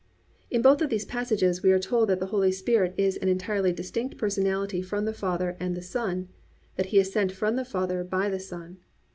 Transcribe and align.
"+ 0.27 0.49
In 0.49 0.63
both 0.63 0.81
of 0.81 0.89
these 0.89 1.05
passages 1.05 1.61
we 1.61 1.71
are 1.71 1.77
told 1.77 2.09
that 2.09 2.19
the 2.19 2.25
Holy 2.33 2.51
Spirit 2.51 2.95
is 2.97 3.17
an 3.17 3.27
entirely 3.27 3.71
distinct 3.71 4.17
personality 4.17 4.81
from 4.81 5.05
the 5.05 5.13
Father 5.13 5.55
and 5.59 5.77
the 5.77 5.81
Son, 5.83 6.27
that 6.75 6.87
He 6.87 6.97
is 6.97 7.11
sent 7.11 7.31
from 7.33 7.55
the 7.55 7.63
Father 7.63 8.03
by 8.03 8.27
the 8.27 8.39
Son. 8.39 8.79